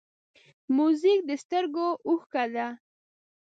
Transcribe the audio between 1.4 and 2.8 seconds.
سترګو اوښکه ده.